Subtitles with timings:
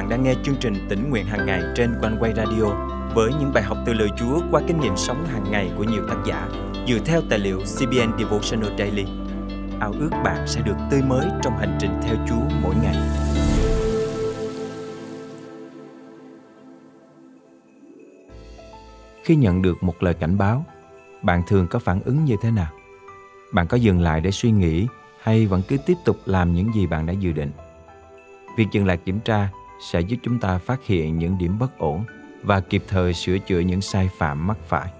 [0.00, 2.64] bạn đang nghe chương trình tỉnh nguyện hàng ngày trên quanh quay radio
[3.14, 6.02] với những bài học từ lời Chúa qua kinh nghiệm sống hàng ngày của nhiều
[6.08, 6.48] tác giả
[6.88, 9.04] dựa theo tài liệu CBN Devotional Daily.
[9.80, 12.96] Ao ước bạn sẽ được tươi mới trong hành trình theo Chúa mỗi ngày.
[19.24, 20.64] Khi nhận được một lời cảnh báo,
[21.22, 22.70] bạn thường có phản ứng như thế nào?
[23.52, 24.86] Bạn có dừng lại để suy nghĩ
[25.22, 27.50] hay vẫn cứ tiếp tục làm những gì bạn đã dự định?
[28.56, 29.48] Việc dừng lại kiểm tra
[29.80, 32.04] sẽ giúp chúng ta phát hiện những điểm bất ổn
[32.42, 34.92] và kịp thời sửa chữa những sai phạm mắc phải.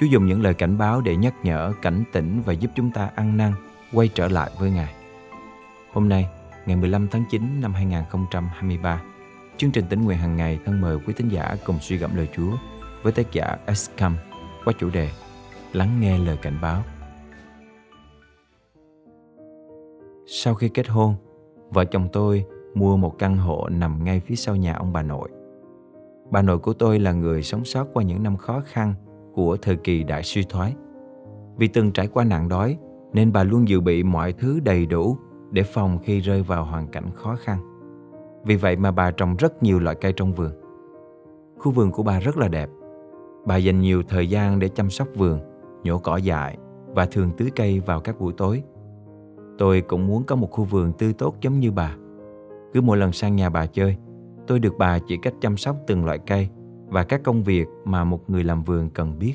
[0.00, 3.10] Chúa dùng những lời cảnh báo để nhắc nhở, cảnh tỉnh và giúp chúng ta
[3.14, 3.52] ăn năn,
[3.92, 4.94] quay trở lại với Ngài.
[5.92, 6.28] Hôm nay,
[6.66, 9.02] ngày 15 tháng 9 năm 2023,
[9.56, 12.28] chương trình tính nguyện hàng ngày thân mời quý tín giả cùng suy gẫm lời
[12.36, 12.56] Chúa
[13.02, 14.16] với tác giả Escam
[14.64, 15.10] qua chủ đề
[15.72, 16.82] Lắng nghe lời cảnh báo.
[20.26, 21.14] Sau khi kết hôn,
[21.70, 25.28] vợ chồng tôi mua một căn hộ nằm ngay phía sau nhà ông bà nội.
[26.30, 28.94] Bà nội của tôi là người sống sót qua những năm khó khăn
[29.34, 30.74] của thời kỳ đại suy thoái.
[31.56, 32.78] Vì từng trải qua nạn đói
[33.12, 35.16] nên bà luôn dự bị mọi thứ đầy đủ
[35.50, 37.58] để phòng khi rơi vào hoàn cảnh khó khăn.
[38.44, 40.52] Vì vậy mà bà trồng rất nhiều loại cây trong vườn.
[41.58, 42.70] Khu vườn của bà rất là đẹp.
[43.46, 45.40] Bà dành nhiều thời gian để chăm sóc vườn,
[45.84, 48.62] nhổ cỏ dại và thường tưới cây vào các buổi tối.
[49.58, 51.96] Tôi cũng muốn có một khu vườn tươi tốt giống như bà.
[52.74, 53.96] Cứ mỗi lần sang nhà bà chơi,
[54.46, 56.48] tôi được bà chỉ cách chăm sóc từng loại cây
[56.86, 59.34] và các công việc mà một người làm vườn cần biết.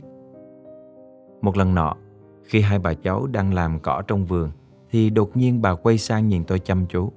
[1.42, 1.96] Một lần nọ,
[2.44, 4.52] khi hai bà cháu đang làm cỏ trong vườn,
[4.90, 7.12] thì đột nhiên bà quay sang nhìn tôi chăm chú.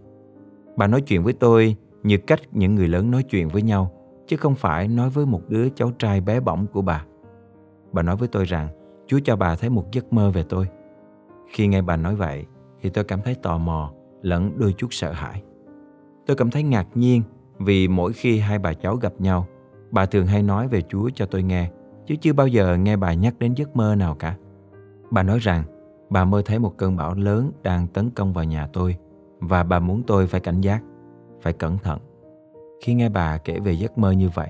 [0.77, 3.93] Bà nói chuyện với tôi như cách những người lớn nói chuyện với nhau,
[4.27, 7.05] chứ không phải nói với một đứa cháu trai bé bỏng của bà.
[7.93, 8.69] Bà nói với tôi rằng
[9.07, 10.69] Chúa cho bà thấy một giấc mơ về tôi.
[11.49, 12.47] Khi nghe bà nói vậy,
[12.81, 13.93] thì tôi cảm thấy tò mò
[14.23, 15.43] lẫn đôi chút sợ hãi.
[16.27, 17.23] Tôi cảm thấy ngạc nhiên
[17.59, 19.47] vì mỗi khi hai bà cháu gặp nhau,
[19.91, 21.71] bà thường hay nói về Chúa cho tôi nghe,
[22.07, 24.37] chứ chưa bao giờ nghe bà nhắc đến giấc mơ nào cả.
[25.11, 25.65] Bà nói rằng
[26.11, 28.97] bà mơ thấy một cơn bão lớn đang tấn công vào nhà tôi
[29.41, 30.83] và bà muốn tôi phải cảnh giác,
[31.41, 31.99] phải cẩn thận.
[32.83, 34.49] Khi nghe bà kể về giấc mơ như vậy,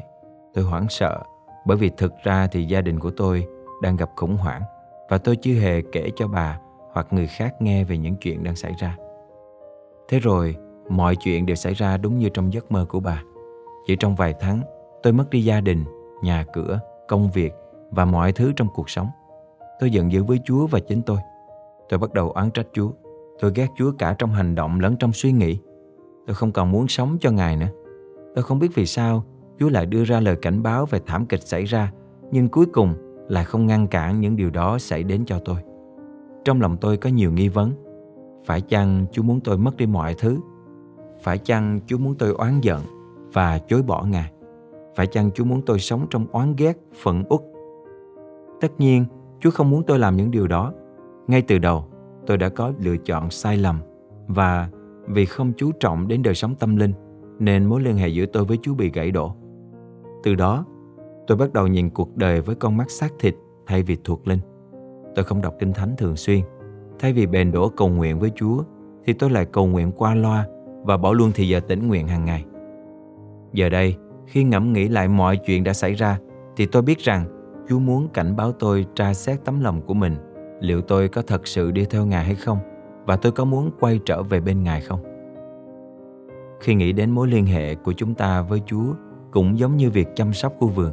[0.55, 1.23] tôi hoảng sợ
[1.67, 3.47] bởi vì thực ra thì gia đình của tôi
[3.83, 4.63] đang gặp khủng hoảng
[5.09, 6.59] và tôi chưa hề kể cho bà
[6.93, 8.97] hoặc người khác nghe về những chuyện đang xảy ra.
[10.09, 10.57] Thế rồi,
[10.93, 13.23] mọi chuyện đều xảy ra đúng như trong giấc mơ của bà.
[13.87, 14.61] Chỉ trong vài tháng,
[15.03, 15.85] tôi mất đi gia đình,
[16.23, 17.53] nhà cửa, công việc
[17.91, 19.09] và mọi thứ trong cuộc sống.
[19.81, 21.19] Tôi giận dữ với Chúa và chính tôi.
[21.89, 22.91] Tôi bắt đầu oán trách Chúa.
[23.41, 25.59] Tôi ghét Chúa cả trong hành động lẫn trong suy nghĩ.
[26.27, 27.69] Tôi không còn muốn sống cho Ngài nữa.
[28.35, 29.25] Tôi không biết vì sao
[29.59, 31.93] Chúa lại đưa ra lời cảnh báo về thảm kịch xảy ra,
[32.31, 32.95] nhưng cuối cùng
[33.29, 35.57] lại không ngăn cản những điều đó xảy đến cho tôi.
[36.45, 37.73] Trong lòng tôi có nhiều nghi vấn.
[38.45, 40.39] Phải chăng Chúa muốn tôi mất đi mọi thứ?
[41.23, 42.81] Phải chăng Chúa muốn tôi oán giận
[43.33, 44.33] và chối bỏ Ngài?
[44.95, 47.41] Phải chăng Chúa muốn tôi sống trong oán ghét, phẫn uất?
[48.61, 49.05] Tất nhiên,
[49.41, 50.73] Chúa không muốn tôi làm những điều đó.
[51.27, 51.85] Ngay từ đầu,
[52.27, 53.81] tôi đã có lựa chọn sai lầm
[54.27, 54.69] và
[55.07, 56.93] vì không chú trọng đến đời sống tâm linh
[57.39, 59.35] nên mối liên hệ giữa tôi với Chúa bị gãy đổ.
[60.23, 60.65] Từ đó,
[61.27, 63.35] tôi bắt đầu nhìn cuộc đời với con mắt xác thịt
[63.67, 64.41] thay vì thuộc linh.
[65.15, 66.41] Tôi không đọc kinh thánh thường xuyên.
[66.99, 68.63] Thay vì bền đổ cầu nguyện với Chúa,
[69.05, 70.47] thì tôi lại cầu nguyện qua loa
[70.83, 72.45] và bỏ luôn thì giờ tĩnh nguyện hàng ngày.
[73.53, 76.19] Giờ đây, khi ngẫm nghĩ lại mọi chuyện đã xảy ra,
[76.57, 77.25] thì tôi biết rằng
[77.69, 80.17] Chúa muốn cảnh báo tôi tra xét tấm lòng của mình,
[80.61, 82.59] liệu tôi có thật sự đi theo Ngài hay không,
[83.07, 85.01] và tôi có muốn quay trở về bên Ngài không.
[86.61, 88.95] Khi nghĩ đến mối liên hệ của chúng ta với Chúa
[89.31, 90.93] cũng giống như việc chăm sóc khu vườn,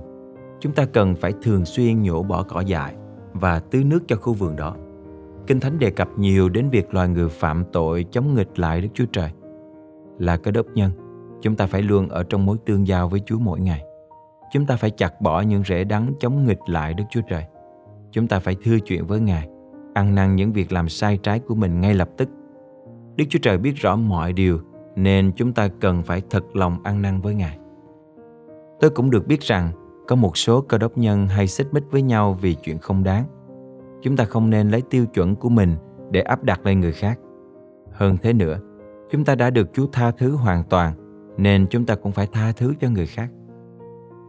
[0.59, 2.95] chúng ta cần phải thường xuyên nhổ bỏ cỏ dại
[3.33, 4.75] và tưới nước cho khu vườn đó.
[5.47, 8.89] Kinh Thánh đề cập nhiều đến việc loài người phạm tội chống nghịch lại Đức
[8.93, 9.31] Chúa Trời.
[10.19, 10.91] Là cơ đốc nhân,
[11.41, 13.83] chúng ta phải luôn ở trong mối tương giao với Chúa mỗi ngày.
[14.51, 17.45] Chúng ta phải chặt bỏ những rễ đắng chống nghịch lại Đức Chúa Trời.
[18.11, 19.49] Chúng ta phải thưa chuyện với Ngài,
[19.93, 22.29] ăn năn những việc làm sai trái của mình ngay lập tức.
[23.15, 24.59] Đức Chúa Trời biết rõ mọi điều
[24.95, 27.57] nên chúng ta cần phải thật lòng ăn năn với Ngài.
[28.79, 29.71] Tôi cũng được biết rằng
[30.07, 33.25] có một số cơ đốc nhân hay xích mích với nhau vì chuyện không đáng.
[34.01, 35.75] Chúng ta không nên lấy tiêu chuẩn của mình
[36.11, 37.19] để áp đặt lên người khác.
[37.91, 38.59] Hơn thế nữa,
[39.11, 40.93] chúng ta đã được Chúa tha thứ hoàn toàn,
[41.37, 43.29] nên chúng ta cũng phải tha thứ cho người khác.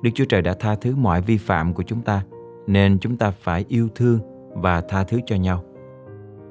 [0.02, 2.24] Đức Chúa Trời đã tha thứ mọi vi phạm của chúng ta,
[2.66, 4.18] nên chúng ta phải yêu thương
[4.54, 5.64] và tha thứ cho nhau.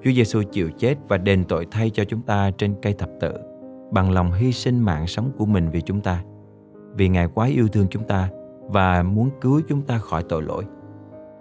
[0.04, 3.34] Chúa Giêsu chịu chết và đền tội thay cho chúng ta trên cây thập tự,
[3.92, 6.24] bằng lòng hy sinh mạng sống của mình vì chúng ta.
[6.96, 8.30] Vì Ngài quá yêu thương chúng ta
[8.62, 10.64] và muốn cứu chúng ta khỏi tội lỗi.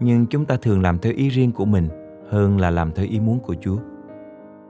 [0.01, 1.89] Nhưng chúng ta thường làm theo ý riêng của mình
[2.31, 3.77] hơn là làm theo ý muốn của Chúa.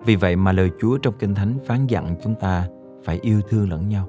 [0.05, 2.69] Vì vậy mà lời Chúa trong Kinh Thánh phán dặn chúng ta
[3.05, 4.09] phải yêu thương lẫn nhau.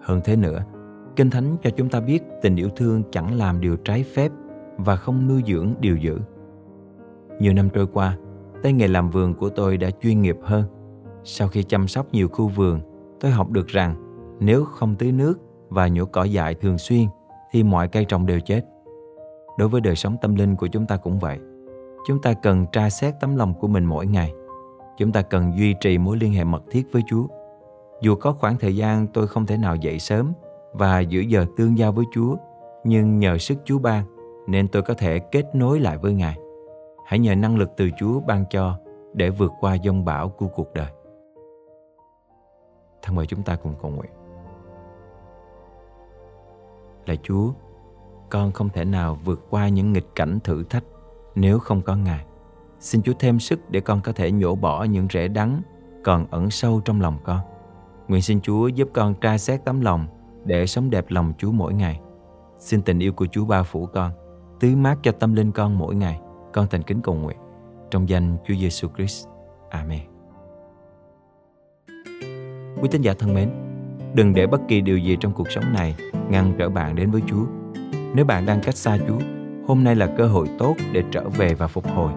[0.00, 0.64] Hơn thế nữa,
[1.16, 4.32] Kinh Thánh cho chúng ta biết tình yêu thương chẳng làm điều trái phép
[4.76, 6.18] và không nuôi dưỡng điều dữ.
[7.40, 8.16] Nhiều năm trôi qua,
[8.62, 10.64] tay nghề làm vườn của tôi đã chuyên nghiệp hơn.
[11.24, 12.80] Sau khi chăm sóc nhiều khu vườn,
[13.20, 13.94] tôi học được rằng
[14.40, 15.38] nếu không tưới nước
[15.68, 17.06] và nhổ cỏ dại thường xuyên
[17.50, 18.62] thì mọi cây trồng đều chết.
[19.58, 21.38] Đối với đời sống tâm linh của chúng ta cũng vậy.
[22.06, 24.32] Chúng ta cần tra xét tấm lòng của mình mỗi ngày.
[24.98, 27.26] Chúng ta cần duy trì mối liên hệ mật thiết với Chúa.
[28.00, 30.32] Dù có khoảng thời gian tôi không thể nào dậy sớm
[30.72, 32.36] và giữ giờ tương giao với Chúa,
[32.84, 34.04] nhưng nhờ sức Chúa ban
[34.46, 36.38] nên tôi có thể kết nối lại với Ngài.
[37.06, 38.78] Hãy nhờ năng lực từ Chúa ban cho
[39.14, 40.90] để vượt qua dông bão của cuộc đời.
[43.02, 44.10] Thân mời chúng ta cùng cầu nguyện.
[47.06, 47.52] Lạy Chúa,
[48.30, 50.84] con không thể nào vượt qua những nghịch cảnh thử thách
[51.34, 52.24] nếu không có Ngài.
[52.80, 55.62] Xin Chúa thêm sức để con có thể nhổ bỏ những rễ đắng
[56.04, 57.40] còn ẩn sâu trong lòng con.
[58.08, 60.06] Nguyện xin Chúa giúp con tra xét tấm lòng
[60.44, 62.00] để sống đẹp lòng Chúa mỗi ngày.
[62.58, 64.12] Xin tình yêu của Chúa bao phủ con,
[64.60, 66.20] tưới mát cho tâm linh con mỗi ngày.
[66.52, 67.36] Con thành kính cầu nguyện
[67.90, 69.26] trong danh Chúa Giêsu Christ.
[69.70, 70.00] Amen.
[72.80, 73.50] Quý tín giả thân mến,
[74.14, 75.94] đừng để bất kỳ điều gì trong cuộc sống này
[76.28, 77.44] ngăn trở bạn đến với Chúa.
[78.14, 79.18] Nếu bạn đang cách xa Chúa,
[79.66, 82.12] hôm nay là cơ hội tốt để trở về và phục hồi.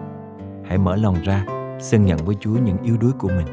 [0.68, 1.44] Hãy mở lòng ra,
[1.80, 3.46] xưng nhận với Chúa những yếu đuối của mình.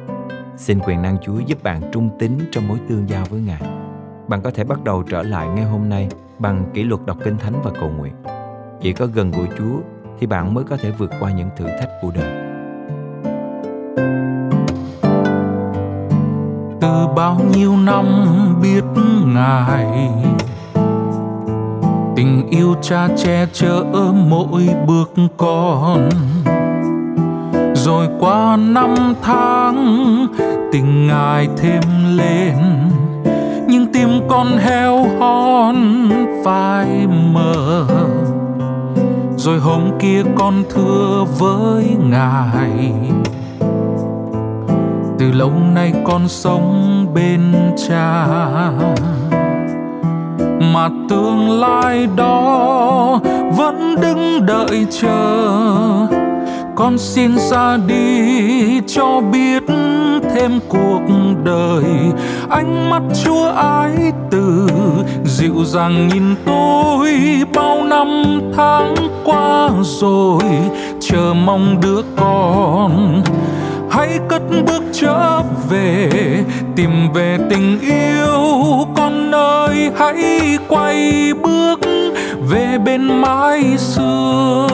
[0.58, 3.62] Xin quyền năng Chúa giúp bạn trung tín trong mối tương giao với Ngài.
[4.28, 6.10] Bạn có thể bắt đầu trở lại ngay hôm nay
[6.40, 8.14] bằng kỷ luật đọc kinh thánh và cầu nguyện.
[8.82, 9.80] Chỉ có gần gũi Chúa
[10.20, 12.50] thì bạn mới có thể vượt qua những thử thách của đời.
[16.82, 18.06] Từ bao nhiêu năm
[18.62, 18.84] biết
[19.26, 20.10] Ngài
[22.16, 23.84] Tình yêu cha che chở
[24.30, 26.10] mỗi bước con
[27.90, 30.28] rồi qua năm tháng,
[30.72, 31.82] tình Ngài thêm
[32.18, 32.56] lên.
[33.68, 35.76] Nhưng tim con heo hon
[36.46, 37.86] phai mờ.
[39.38, 42.94] Rồi hôm kia con thưa với ngài.
[45.20, 47.54] Từ lâu nay con sống bên
[47.88, 48.28] cha.
[50.74, 53.20] Mà tương lai đó
[53.58, 56.09] vẫn đứng đợi chờ
[56.80, 59.64] con xin ra đi cho biết
[60.36, 61.02] thêm cuộc
[61.44, 61.84] đời.
[62.50, 64.68] Ánh mắt chúa ái từ,
[65.26, 67.12] dịu dàng nhìn tôi
[67.56, 68.24] bao năm
[68.58, 68.96] tháng
[69.26, 70.44] qua rồi.
[71.00, 73.24] Chờ mong đứa con
[73.92, 76.10] hãy cất bước trở về,
[76.76, 78.38] tìm về tình yêu
[78.96, 81.80] con ơi hãy quay bước
[82.50, 84.68] về bên mái xưa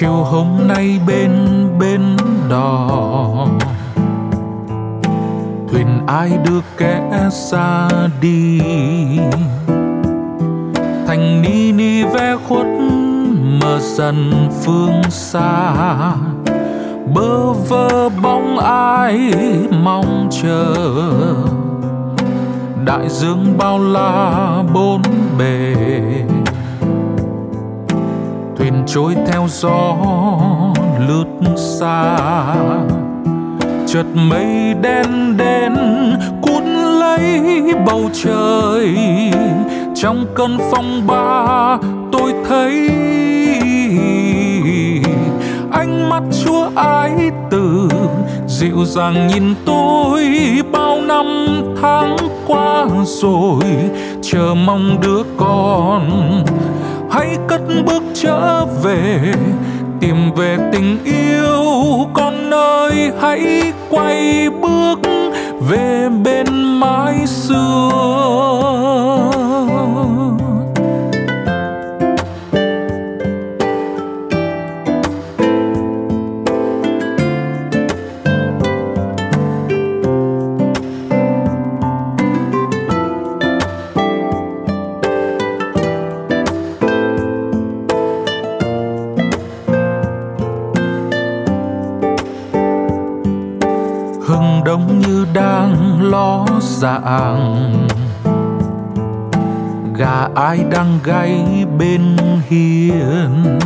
[0.00, 1.30] chiều hôm nay bên
[1.78, 2.16] bên
[2.50, 2.88] đò.
[5.70, 7.88] Thuyền ai đưa kẻ xa
[8.20, 8.60] đi?
[11.06, 12.66] Thành ni ni ve khuất
[13.60, 15.72] mờ dần phương xa.
[17.14, 19.32] Bơ vơ bóng ai
[19.82, 20.74] mong chờ?
[22.84, 25.02] Đại dương bao la bốn
[25.38, 25.74] bề
[28.76, 29.96] thuyền trôi theo gió,
[31.08, 31.24] lướt
[31.56, 32.16] xa.
[33.86, 35.74] Chợt mây đen đen
[36.42, 36.64] cuốn
[37.00, 38.96] lấy bầu trời.
[39.94, 41.78] Trong cơn phong ba,
[42.12, 42.88] tôi thấy
[45.72, 47.88] ánh mắt chúa ái từ.
[48.46, 50.24] Dịu dàng nhìn tôi
[50.72, 51.26] bao năm
[51.82, 53.62] tháng qua rồi,
[54.22, 56.02] chờ mong đứa con
[57.16, 59.32] hãy cất bước trở về,
[60.00, 61.64] tìm về tình yêu.
[62.14, 64.98] Con ơi hãy quay bước
[65.68, 66.46] về bên
[66.80, 68.15] mái xưa
[95.36, 97.86] đang lo dạng.
[99.94, 102.16] Gà ai đang gáy bên
[102.48, 103.58] hiên?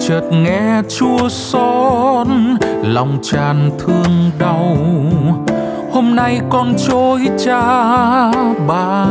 [0.00, 2.26] Chợt nghe chua xót,
[2.82, 4.76] lòng tràn thương đau.
[5.92, 7.62] Hôm nay con trôi cha
[8.68, 9.06] ba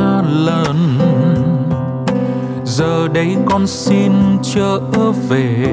[0.45, 0.99] lần.
[2.65, 4.11] Giờ đây con xin
[4.43, 4.79] trở
[5.29, 5.67] về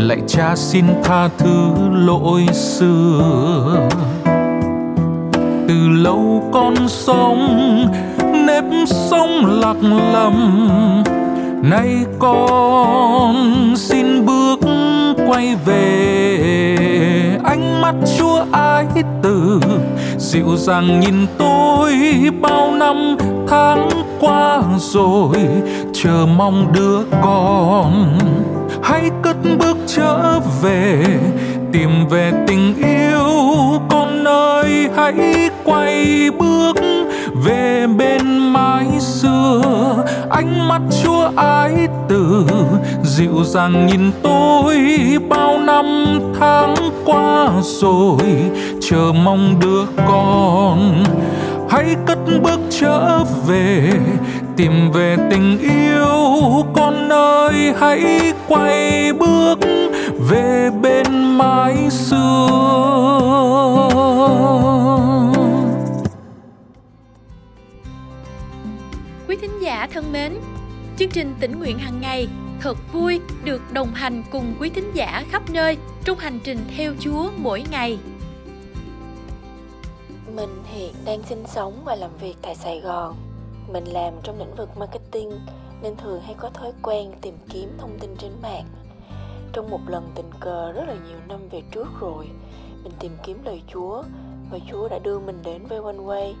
[0.00, 3.22] lạy cha xin tha thứ lỗi xưa.
[5.68, 7.86] Từ lâu con sống,
[8.46, 9.76] nếp sống lạc
[10.12, 10.68] lầm.
[11.62, 11.88] Nay
[12.18, 13.34] con
[13.76, 14.60] xin bước
[15.28, 16.76] quay về.
[17.44, 18.86] Ánh mắt chúa ái
[19.22, 19.60] từ,
[20.18, 21.94] dịu dàng nhìn tôi
[22.40, 23.16] bao năm
[23.48, 23.88] tháng
[24.20, 25.36] qua rồi.
[25.92, 28.18] Chờ mong đứa con
[29.00, 31.04] hãy cất bước trở về,
[31.72, 33.28] tìm về tình yêu.
[33.90, 36.76] Con ơi hãy quay bước
[37.44, 39.62] về bên mái xưa,
[40.30, 42.46] ánh mắt chúa ái từ,
[43.02, 44.78] dịu dàng nhìn tôi
[45.28, 48.18] bao năm tháng qua rồi.
[48.80, 51.04] Chờ mong đứa con,
[51.70, 53.92] hãy cất bước trở về
[54.60, 56.06] tìm về tình yêu
[56.74, 59.58] con ơi hãy quay bước
[60.28, 62.48] về bên mái xưa
[69.28, 70.32] Quý thính giả thân mến,
[70.98, 72.28] chương trình tỉnh nguyện hàng ngày
[72.60, 76.92] thật vui được đồng hành cùng quý thính giả khắp nơi trong hành trình theo
[77.00, 77.98] Chúa mỗi ngày.
[80.34, 83.29] Mình hiện đang sinh sống và làm việc tại Sài Gòn.
[83.72, 85.30] Mình làm trong lĩnh vực marketing
[85.82, 88.64] nên thường hay có thói quen tìm kiếm thông tin trên mạng.
[89.52, 92.30] Trong một lần tình cờ rất là nhiều năm về trước rồi,
[92.82, 94.02] mình tìm kiếm lời Chúa
[94.50, 96.34] và Chúa đã đưa mình đến với One Way.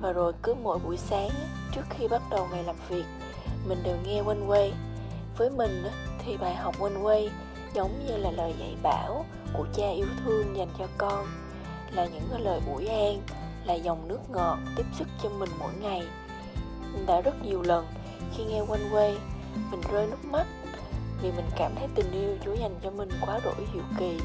[0.00, 1.30] Và rồi cứ mỗi buổi sáng
[1.74, 3.04] trước khi bắt đầu ngày làm việc,
[3.68, 4.70] mình đều nghe One Way.
[5.36, 5.84] Với mình
[6.24, 7.28] thì bài học One Way
[7.74, 11.26] giống như là lời dạy bảo của cha yêu thương dành cho con
[11.92, 13.22] là những lời ủi an
[13.64, 16.02] là dòng nước ngọt tiếp sức cho mình mỗi ngày
[16.92, 17.86] mình đã rất nhiều lần.
[18.36, 19.14] Khi nghe quanh Way
[19.70, 20.46] mình rơi nước mắt
[21.22, 24.20] vì mình cảm thấy tình yêu Chúa dành cho mình quá đổi diệu kỳ.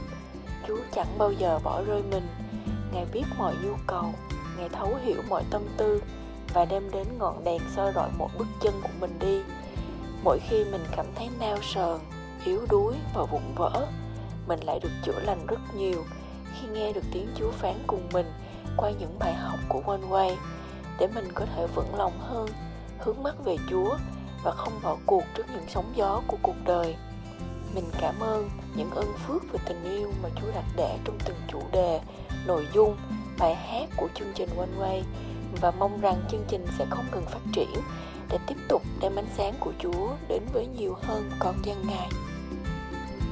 [0.67, 2.27] Chúa chẳng bao giờ bỏ rơi mình.
[2.93, 4.13] Ngài biết mọi nhu cầu
[4.57, 6.01] Ngài thấu hiểu mọi tâm tư
[6.53, 9.41] Và đem đến ngọn đèn soi rọi một bước chân của mình đi.
[10.24, 12.00] Mỗi khi mình cảm thấy nao sờn,
[12.45, 13.88] yếu đuối và vụn vỡ
[14.48, 16.03] Mình lại được chữa lành rất nhiều.
[16.53, 18.31] Khi nghe được tiếng Chúa phán cùng mình
[18.77, 20.36] qua những bài học của One Way
[20.99, 22.49] để mình có thể vững lòng hơn,
[22.99, 23.97] hướng mắt về Chúa
[24.43, 26.95] và không bỏ cuộc trước những sóng gió của cuộc đời.
[27.75, 31.37] Mình cảm ơn những ơn phước và tình yêu mà Chúa đặt để trong từng
[31.51, 31.99] chủ đề,
[32.47, 32.97] nội dung,
[33.39, 35.01] bài hát của chương trình One Way
[35.61, 37.73] và mong rằng chương trình sẽ không ngừng phát triển
[38.29, 42.09] để tiếp tục đem ánh sáng của Chúa đến với nhiều hơn con dân Ngài.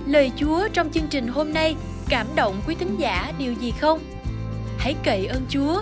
[0.06, 1.76] Lời Chúa trong chương trình hôm nay
[2.10, 4.00] cảm động quý thính giả điều gì không?
[4.78, 5.82] Hãy cậy ơn Chúa